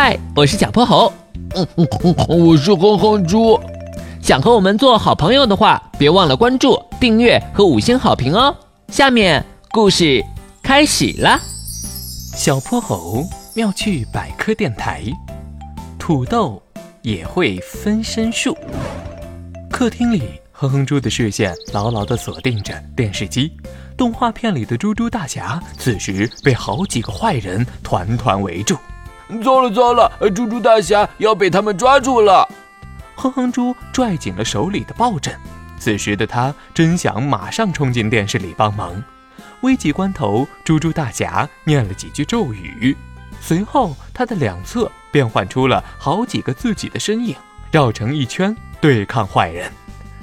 [0.00, 1.12] 嗨，我是小泼猴。
[1.56, 3.58] 嗯嗯嗯，我是哼哼猪。
[4.22, 8.56] 想和我们做好朋友的话，别忘了关注、订阅和五星好评哦。
[8.92, 10.24] 下面故事
[10.62, 11.36] 开始了。
[12.36, 13.24] 小泼猴
[13.56, 15.02] 妙趣百科电台，
[15.98, 16.62] 土豆
[17.02, 18.56] 也会分身术。
[19.68, 20.22] 客厅里，
[20.52, 23.50] 哼哼猪的视线牢牢地锁定着电视机。
[23.96, 28.76] 动画片里的猪猪大侠此时被好几个坏人团团围住。
[29.42, 32.48] 糟了糟了，猪猪大侠要被他们抓住了！
[33.14, 35.34] 哼哼猪拽紧了手里的抱枕，
[35.78, 39.02] 此时的他真想马上冲进电视里帮忙。
[39.62, 42.96] 危急关头，猪猪大侠念了几句咒语，
[43.40, 47.34] 随后他的两侧变换出了好几个自己的身影，
[47.72, 49.70] 绕成一圈对抗坏人。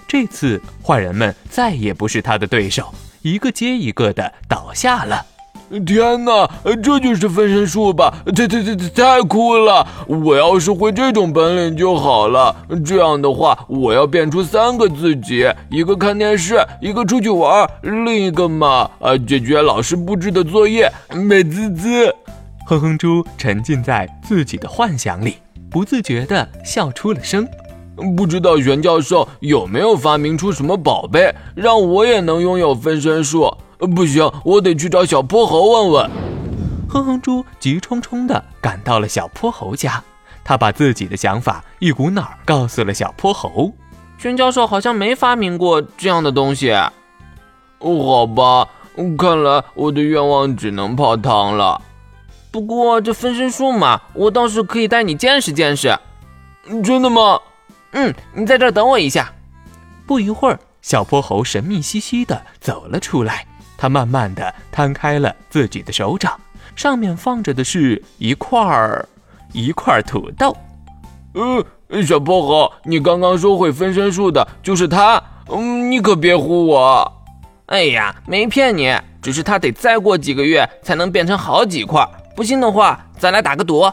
[0.07, 5.25] 这次坏人们再也不是他的对手，一个接一个的倒下了。
[5.85, 6.49] 天哪，
[6.83, 8.13] 这就是分身术吧？
[8.35, 9.85] 太太太太酷了！
[10.07, 12.55] 我要是会这种本领就好了。
[12.85, 20.91] 这样的话，我要变出三个自己：一个看电视，一个出去玩，另一个嘛，啊，解决老师布置的作业。
[21.13, 22.13] 美滋滋！
[22.67, 25.37] 哼哼猪沉浸在自己的幻想里，
[25.69, 27.47] 不自觉地笑出了声。
[28.17, 33.49] 不知道玄教授有没有发明出什么宝贝，让我也能拥有分身术？
[33.79, 36.11] 不行，我得去找小泼猴问问。
[36.87, 40.01] 哼哼猪急冲冲地赶到了小泼猴家，
[40.43, 43.73] 他把自己的想法一股脑儿告诉了小泼猴。
[44.17, 46.73] 宣教授好像没发明过这样的东西。
[47.79, 48.67] 好吧，
[49.17, 51.81] 看来我的愿望只能泡汤了。
[52.49, 55.93] 不过这分身术嘛，我倒是可以带你见识见识。
[56.83, 57.37] 真的吗？
[57.91, 59.33] 嗯，你在这儿等我一下。
[60.07, 63.45] 不一会儿，小泼猴神秘兮兮地走了出来。
[63.77, 66.39] 他慢慢的摊开了自己的手掌，
[66.75, 69.07] 上面放着的是一块儿
[69.53, 70.55] 一块土豆。
[71.33, 71.63] 嗯，
[72.05, 75.21] 小泼猴，你刚刚说会分身术的就是他。
[75.49, 77.11] 嗯，你可别唬我。
[77.67, 82.07] 哎呀，没骗你，只是他得再过几个月才能变成好几块。
[82.35, 83.83] 不信的话，咱来打个赌。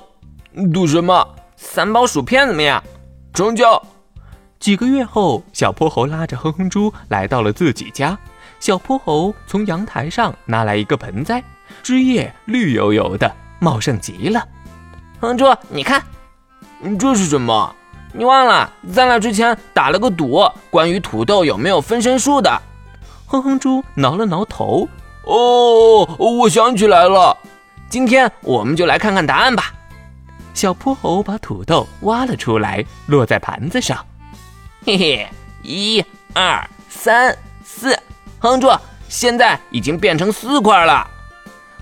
[0.73, 1.27] 赌什么？
[1.57, 2.83] 三包薯片怎么样？
[3.33, 3.83] 成交。
[4.59, 8.19] 几个月后，小泼猴拉着哼哼猪来到了自己家。
[8.63, 11.43] 小泼猴从阳台上拿来一个盆栽，
[11.83, 13.29] 枝叶绿油油的，
[13.59, 14.47] 茂盛极了。
[15.19, 16.01] 哼猪，你看，
[16.97, 17.75] 这是什么？
[18.13, 18.73] 你忘了？
[18.93, 22.63] 咱俩之前打了个赌，关于土豆有没有分身术的。
[23.27, 24.89] 哼哼猪挠了挠头，
[25.25, 27.37] 哦，我想起来了。
[27.91, 29.75] 今天我们就来看看答案吧。
[30.55, 34.07] 小泼猴把土豆挖了出来，落在盘子上。
[34.87, 35.29] 嘿嘿，
[35.65, 37.99] 一、二、三、四。
[38.43, 38.69] 哼猪，
[39.09, 41.07] 现在已经变成四块了。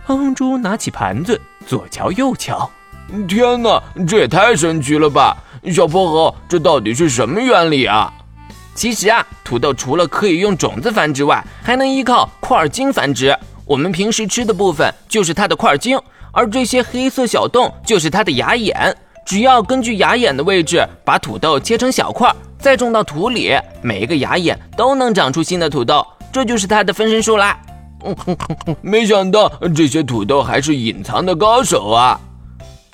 [0.05, 2.71] 哼哼猪拿起盘子，左瞧右瞧，
[3.27, 5.35] 天哪，这也太神奇了吧！
[5.73, 8.13] 小泼猴，这到底是什么原理啊？
[8.75, 13.35] 其实啊，土豆除了可以用种子繁殖外，还能依靠块茎繁殖。
[13.65, 15.99] 我们平时吃的部分就是它的块茎，
[16.31, 18.95] 而这些黑色小洞就是它的芽眼。
[19.25, 26.07] 只要根据芽眼的位置，把土豆切成小块，再种到土里，每一个芽眼都能长出新的土豆。
[26.33, 27.59] 这就是他的分身术啦！
[28.81, 32.21] 没想到这些土豆还是隐藏的高手啊！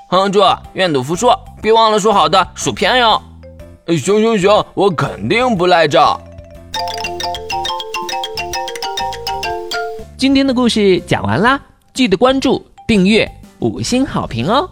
[0.08, 0.40] 哼猪，
[0.72, 1.28] 愿赌服输，
[1.60, 3.20] 别忘了说好的薯片哟！
[3.88, 6.20] 熊熊熊，我肯定不赖账。
[10.16, 11.60] 今天的故事讲完啦，
[11.92, 14.68] 记得关注、订阅、五星好评哦！